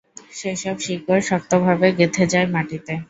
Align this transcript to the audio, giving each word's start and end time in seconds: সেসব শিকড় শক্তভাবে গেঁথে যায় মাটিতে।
সেসব 0.31 0.75
শিকড় 0.79 1.21
শক্তভাবে 1.29 1.87
গেঁথে 1.97 2.23
যায় 2.33 2.47
মাটিতে। 2.53 2.93